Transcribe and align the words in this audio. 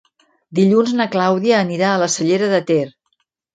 Dilluns 0.59 0.93
na 1.01 1.07
Clàudia 1.17 1.61
anirà 1.67 1.93
a 1.93 2.01
la 2.07 2.09
Cellera 2.17 2.51
de 2.57 2.65
Ter. 2.75 2.83